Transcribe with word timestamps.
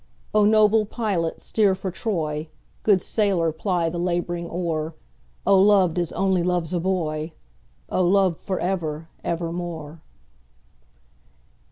O 0.33 0.45
noble 0.45 0.87
pilot 0.87 1.39
steer 1.41 1.75
for 1.75 1.91
Troy, 1.91 2.47
Good 2.81 3.03
sailor 3.03 3.51
ply 3.51 3.87
the 3.87 3.99
labouring 3.99 4.49
oar,O 4.49 5.55
loved 5.59 5.99
as 5.99 6.11
only 6.13 6.41
loves 6.41 6.73
a 6.73 6.79
boy!O 6.79 8.03
loved 8.03 8.39
for 8.39 8.59
ever 8.59 9.09
evermore! 9.23 10.01